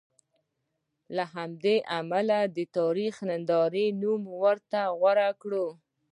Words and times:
له 1.15 1.23
همدې 1.35 1.75
امله 1.99 2.39
مې 2.45 2.49
د 2.55 2.57
تاریخ 2.77 3.15
ننداره 3.29 3.85
نوم 4.01 4.23
ورته 4.43 4.79
غوره 4.99 5.29
کړ. 5.41 5.53